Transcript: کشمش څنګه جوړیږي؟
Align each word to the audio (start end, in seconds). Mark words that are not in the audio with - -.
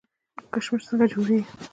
کشمش 0.53 0.83
څنګه 0.87 1.05
جوړیږي؟ 1.13 1.45